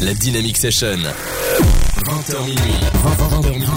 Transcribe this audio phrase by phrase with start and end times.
[0.00, 0.96] La Dynamic Session.
[0.96, 2.78] 20h minuit.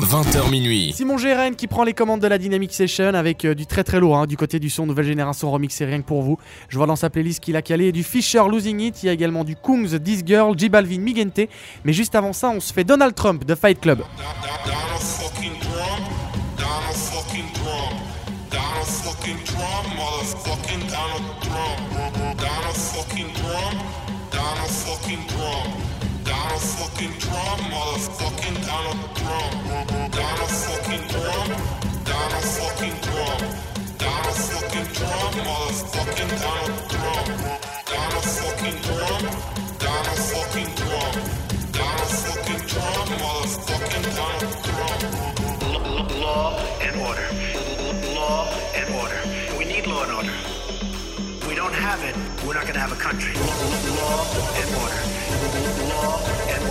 [0.08, 0.94] 20h minuit.
[0.94, 4.00] Simon Géren qui prend les commandes de la Dynamic Session avec euh, du très très
[4.00, 6.38] lourd hein, du côté du son nouvelle génération remixé rien que pour vous.
[6.70, 9.14] Je vois dans sa playlist qu'il a calé du Fisher Losing It, il y a
[9.14, 11.50] également du Kungs, This Girl, J Balvin, Migente.
[11.86, 14.04] Mais juste avant ça, on se fait Donald Trump de Fight Club.
[27.02, 31.50] Fucking Trump, motherfucking Donald Trump, Donald fucking Trump,
[32.06, 33.42] Donald fucking Trump,
[33.98, 37.28] Donald fucking Trump, motherfucking Donald Trump,
[37.86, 39.26] Donald fucking Trump,
[39.80, 41.16] Donald fucking Trump,
[41.72, 45.02] Donald fucking Trump, motherfucking Donald Trump.
[46.22, 47.28] Law and order.
[48.14, 49.58] Law and order.
[49.58, 50.34] We need law and order.
[51.48, 53.34] We don't have it, we're not going to have a country.
[53.34, 54.26] Law
[54.56, 55.02] and order.
[55.90, 56.71] Law and order.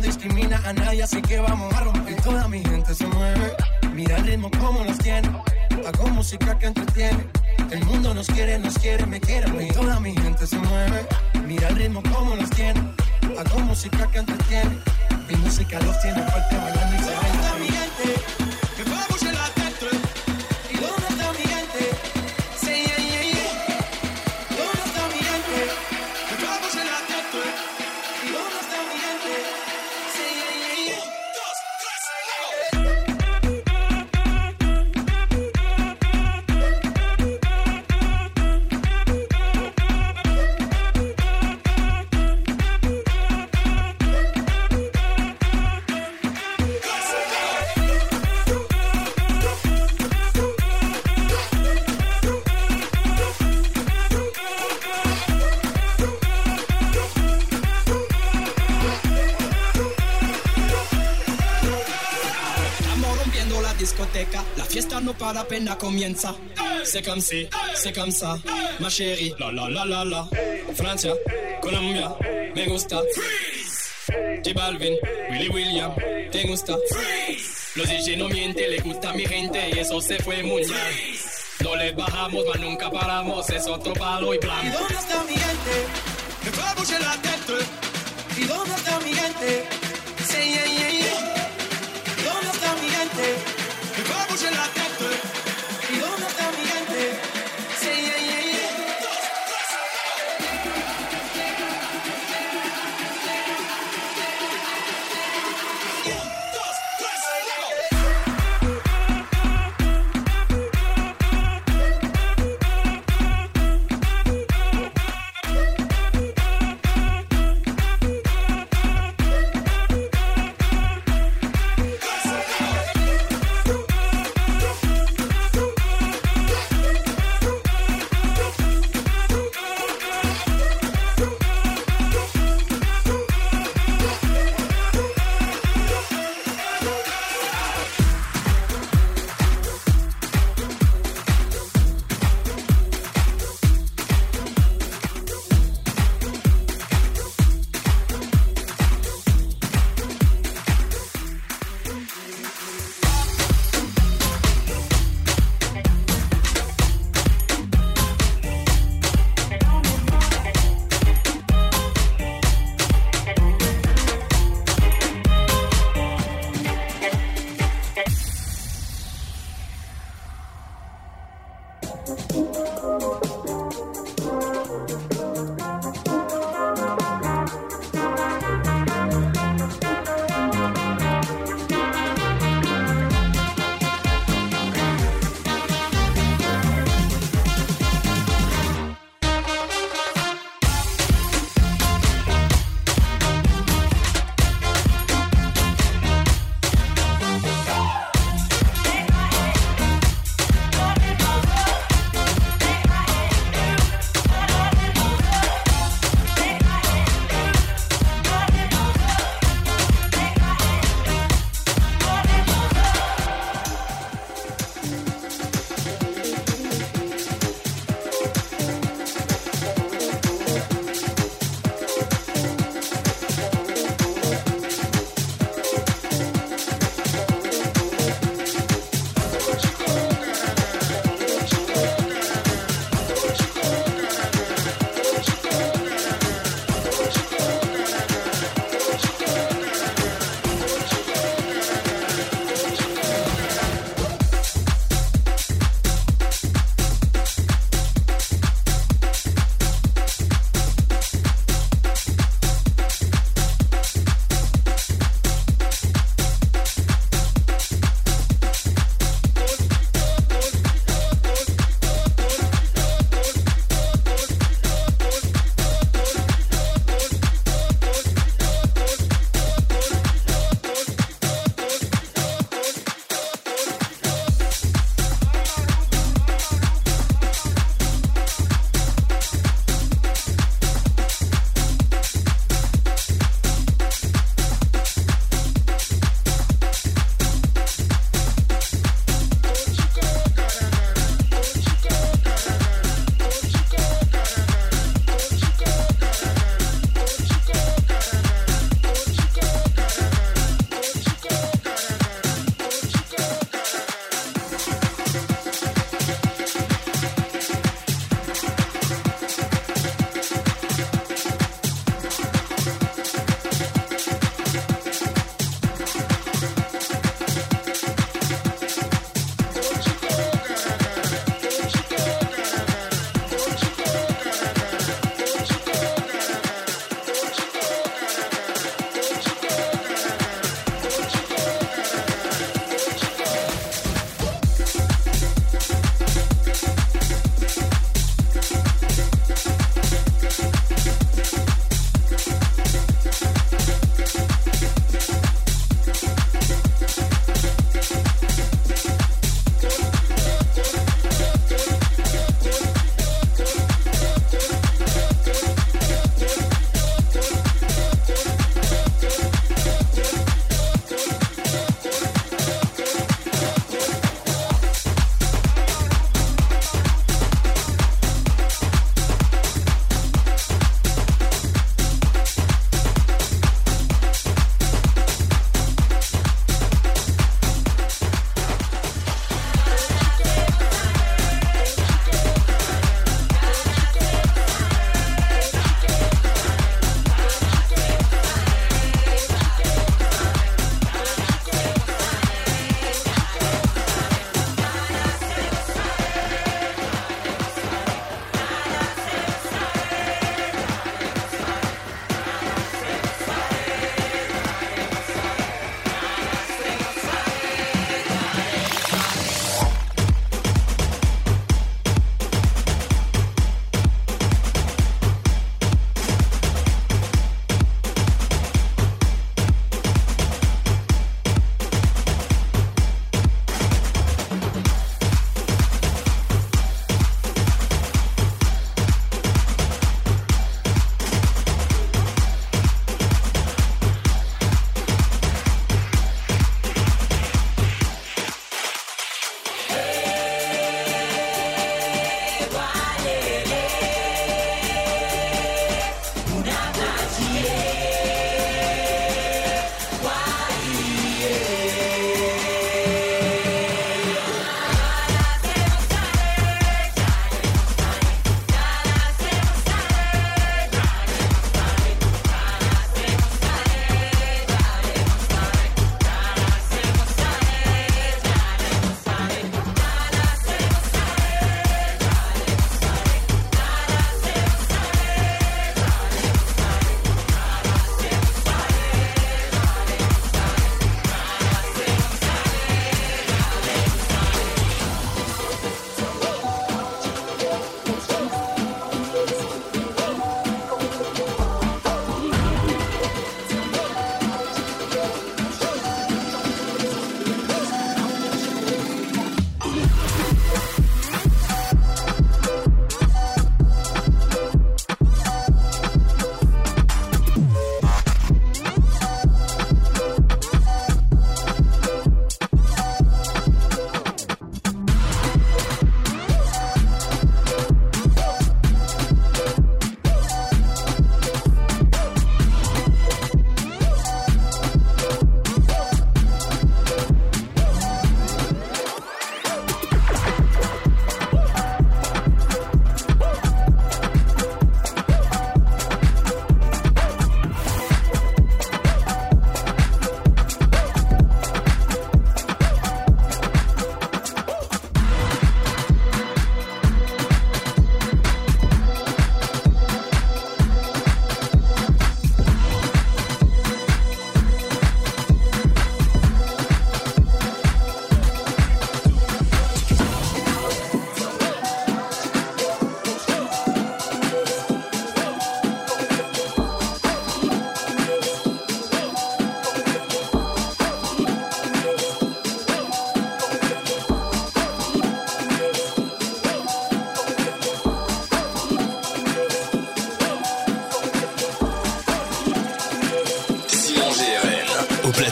[0.00, 0.37] discriminación.
[65.38, 66.34] la pena comienza.
[66.84, 68.38] C'est comme si, c'est comme ça,
[68.80, 69.32] ma chérie.
[69.38, 70.28] La la la la la.
[70.74, 71.12] Francia,
[71.62, 72.08] Colombia,
[72.56, 72.96] me gusta.
[73.14, 74.42] Freeze.
[74.42, 74.96] J Balvin,
[75.30, 75.92] Willy William,
[76.32, 76.74] te gusta.
[76.90, 77.72] Freeze.
[77.76, 80.92] Los DJ no mienten, le gusta a mi gente y eso se fue muy mal.
[81.62, 84.66] No les bajamos, mas nunca paramos, es otro palo y plan.
[84.66, 85.74] ¿Y dónde está mi gente?
[86.42, 87.58] Que fue la tête.
[88.36, 89.77] ¿Y dónde está mi gente?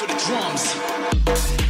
[0.00, 1.69] for the drums.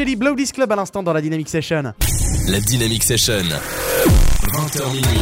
[0.00, 1.92] Max Vangeli, Blow This Club à l'instant dans la Dynamic Session.
[2.48, 3.42] La Dynamic Session.
[3.42, 5.20] 20h minuit.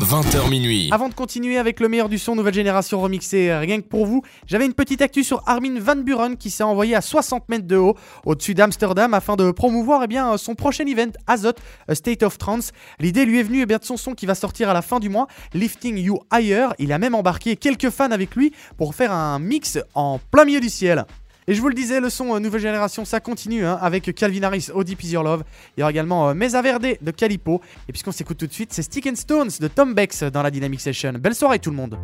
[0.00, 0.88] 20h minuit.
[0.92, 4.06] Avant de continuer avec le meilleur du son, nouvelle génération remixée, euh, rien que pour
[4.06, 7.66] vous, j'avais une petite actu sur Armin Van Buren qui s'est envoyé à 60 mètres
[7.66, 11.52] de haut au-dessus d'Amsterdam afin de promouvoir eh bien, euh, son prochain event, Azot,
[11.86, 12.72] A State of Trance.
[12.98, 15.00] L'idée lui est venue eh bien, de son son qui va sortir à la fin
[15.00, 16.68] du mois, Lifting You Higher.
[16.78, 20.60] Il a même embarqué quelques fans avec lui pour faire un mix en plein milieu
[20.60, 21.04] du ciel.
[21.48, 24.42] Et je vous le disais, le son euh, nouvelle génération, ça continue hein, avec Calvin
[24.42, 25.44] Harris, Deep Is Your Love.
[25.76, 27.60] Il y aura également euh, Mesa Verde de Calipo.
[27.88, 30.50] Et puisqu'on s'écoute tout de suite, c'est Stick and Stones de Tom Bex dans la
[30.50, 31.12] Dynamic Session.
[31.12, 31.96] Belle soirée tout le monde.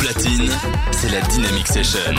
[0.00, 0.50] platine,
[0.92, 2.14] c'est la Dynamic Session.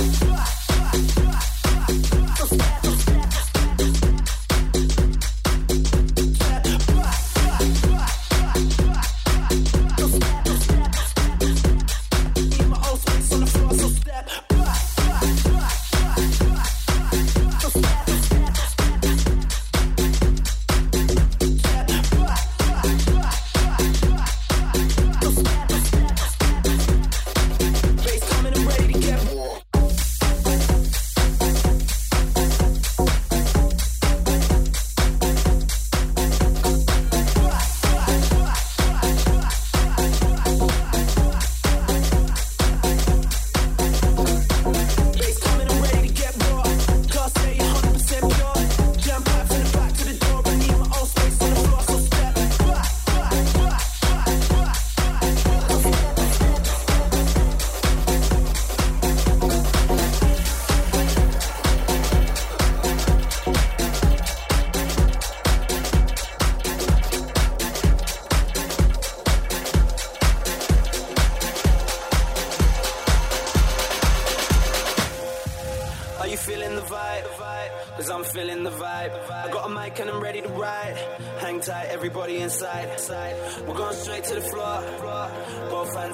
[0.00, 0.59] Black.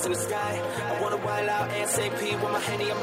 [0.06, 0.62] in the sky.
[0.88, 3.02] I wanna wild out and say P with my henny, I'm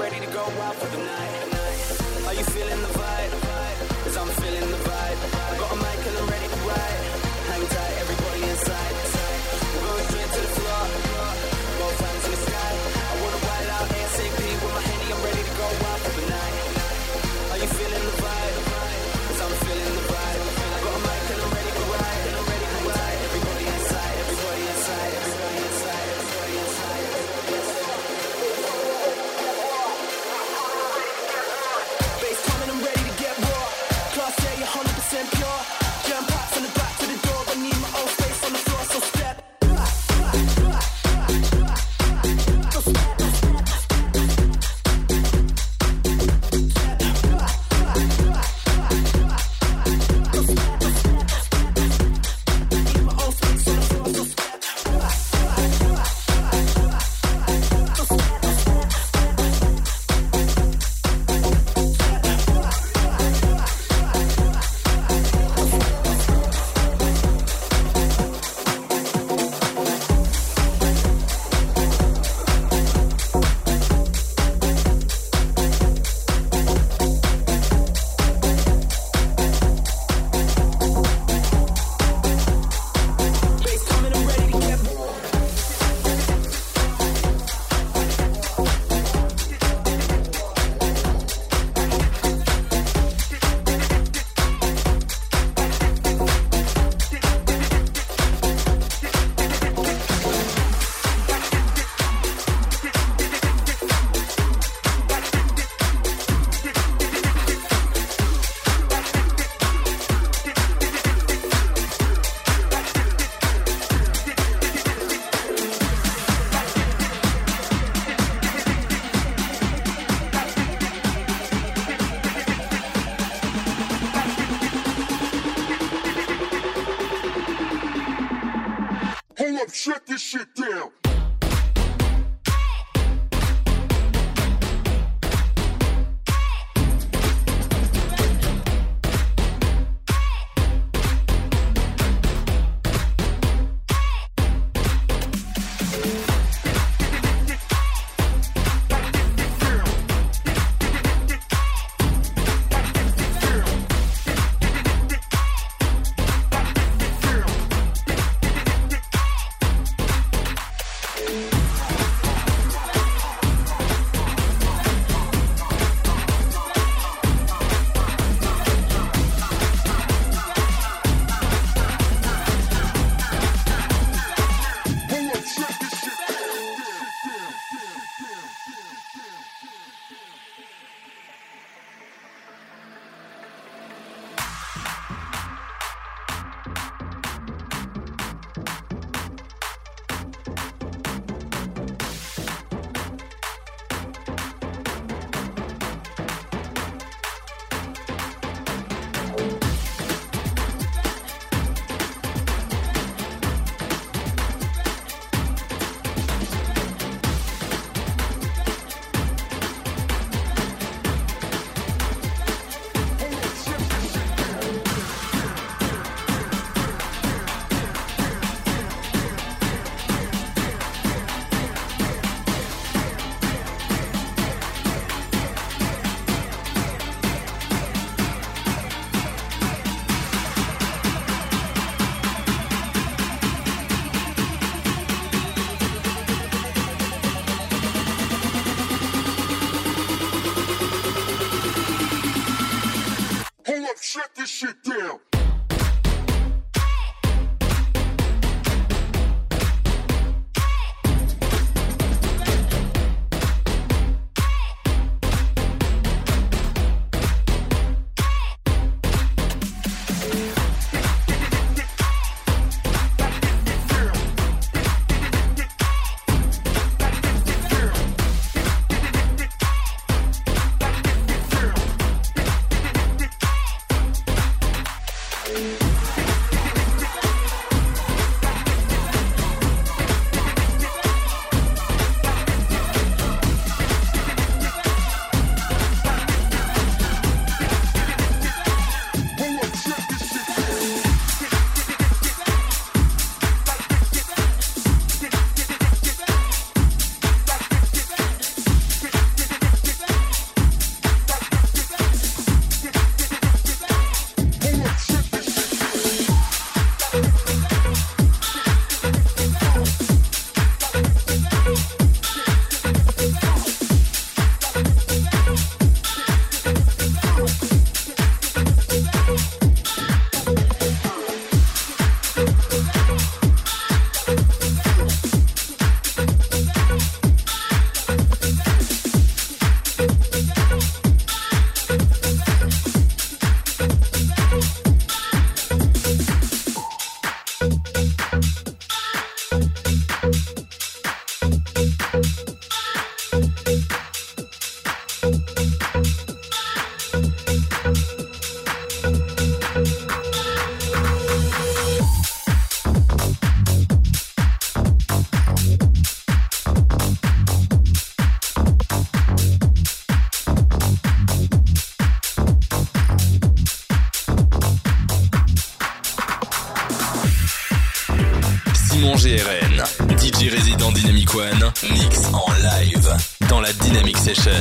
[369.24, 369.82] GRN,
[370.18, 373.10] DJ résident Dynamic One, mix en live
[373.48, 374.52] dans la Dynamic Session.